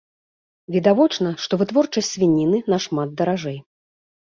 Відавочна, 0.75 1.29
што 1.43 1.53
вытворчасць 1.63 2.11
свініны 2.15 2.65
нашмат 2.77 3.09
даражэй. 3.23 3.63